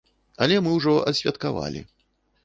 [0.45, 1.85] Але мы ўжо адсвяткавалі.